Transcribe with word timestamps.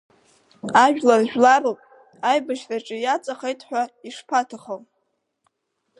Ажәлар 0.83 1.21
жәларуп, 1.29 1.79
аибашьраҿы 2.29 2.97
иаҵахеит 2.99 3.61
ҳәа 3.67 3.83
ишԥаҭахо?! 4.07 4.77